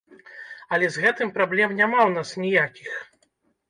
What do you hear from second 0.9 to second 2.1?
з гэтым праблем няма